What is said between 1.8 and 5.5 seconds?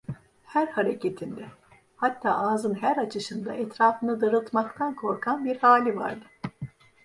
hatta ağzını her açışında, etrafını darıltmaktan korkan